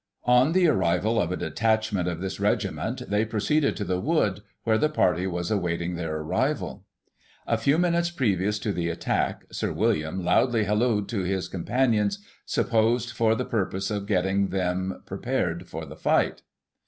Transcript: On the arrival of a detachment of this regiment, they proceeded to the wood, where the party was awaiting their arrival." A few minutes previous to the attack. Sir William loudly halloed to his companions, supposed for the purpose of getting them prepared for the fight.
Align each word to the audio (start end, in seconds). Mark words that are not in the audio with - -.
On 0.25 0.53
the 0.53 0.67
arrival 0.67 1.21
of 1.21 1.31
a 1.31 1.37
detachment 1.37 2.07
of 2.07 2.21
this 2.21 2.39
regiment, 2.39 3.07
they 3.11 3.23
proceeded 3.23 3.77
to 3.77 3.83
the 3.85 3.99
wood, 3.99 4.41
where 4.63 4.79
the 4.79 4.89
party 4.89 5.27
was 5.27 5.51
awaiting 5.51 5.93
their 5.93 6.15
arrival." 6.15 6.83
A 7.45 7.55
few 7.55 7.77
minutes 7.77 8.09
previous 8.09 8.57
to 8.57 8.71
the 8.73 8.89
attack. 8.89 9.45
Sir 9.51 9.71
William 9.71 10.25
loudly 10.25 10.63
halloed 10.63 11.07
to 11.09 11.19
his 11.21 11.47
companions, 11.47 12.17
supposed 12.47 13.11
for 13.11 13.35
the 13.35 13.45
purpose 13.45 13.91
of 13.91 14.07
getting 14.07 14.47
them 14.47 15.03
prepared 15.05 15.67
for 15.69 15.85
the 15.85 15.95
fight. 15.95 16.41